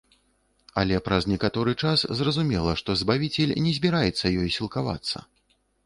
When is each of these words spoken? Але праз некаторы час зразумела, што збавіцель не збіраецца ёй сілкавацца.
Але 0.81 0.95
праз 1.07 1.27
некаторы 1.33 1.75
час 1.85 2.05
зразумела, 2.21 2.71
што 2.83 2.99
збавіцель 3.05 3.57
не 3.67 3.77
збіраецца 3.79 4.37
ёй 4.39 4.49
сілкавацца. 4.61 5.17